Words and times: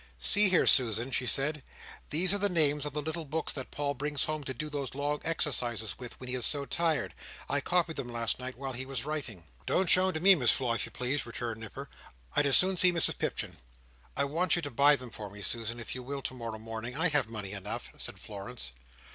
"See 0.17 0.49
here, 0.49 0.65
Susan," 0.65 1.11
she 1.11 1.27
said. 1.27 1.61
"These 2.09 2.33
are 2.33 2.39
the 2.39 2.49
names 2.49 2.87
of 2.87 2.93
the 2.93 3.03
little 3.03 3.23
books 3.23 3.53
that 3.53 3.69
Paul 3.69 3.93
brings 3.93 4.23
home 4.23 4.43
to 4.45 4.51
do 4.51 4.67
those 4.67 4.95
long 4.95 5.21
exercises 5.23 5.99
with, 5.99 6.19
when 6.19 6.27
he 6.27 6.33
is 6.33 6.43
so 6.43 6.65
tired. 6.65 7.13
I 7.47 7.61
copied 7.61 7.97
them 7.97 8.11
last 8.11 8.39
night 8.39 8.57
while 8.57 8.73
he 8.73 8.83
was 8.83 9.05
writing." 9.05 9.43
"Don't 9.67 9.87
show 9.91 10.07
'em 10.07 10.15
to 10.15 10.19
me, 10.19 10.33
Miss 10.33 10.53
Floy, 10.53 10.73
if 10.73 10.87
you 10.87 10.91
please," 10.91 11.27
returned 11.27 11.59
Nipper, 11.59 11.87
"I'd 12.35 12.47
as 12.47 12.57
soon 12.57 12.77
see 12.77 12.91
Mrs 12.91 13.19
Pipchin." 13.19 13.57
"I 14.17 14.23
want 14.23 14.55
you 14.55 14.63
to 14.63 14.71
buy 14.71 14.95
them 14.95 15.11
for 15.11 15.29
me, 15.29 15.43
Susan, 15.43 15.79
if 15.79 15.93
you 15.93 16.01
will, 16.01 16.23
tomorrow 16.23 16.57
morning. 16.57 16.97
I 16.97 17.09
have 17.09 17.29
money 17.29 17.51
enough," 17.51 17.89
said 17.99 18.17
Florence. 18.17 18.71